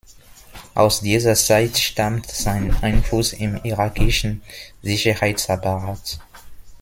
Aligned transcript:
Aus 0.73 1.01
dieser 1.01 1.35
Zeit 1.35 1.77
stammt 1.77 2.25
sein 2.27 2.75
Einfluss 2.81 3.33
im 3.33 3.57
irakischen 3.63 4.41
Sicherheitsapparat. 4.81 6.19